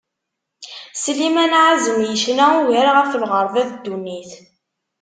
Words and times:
Sliman 1.01 1.51
Ɛazem 1.63 1.99
yecna 2.09 2.45
ugar 2.59 2.87
ɣef 2.97 3.11
lɣerba 3.21 3.61
d 3.67 3.69
ddunnit. 3.75 4.31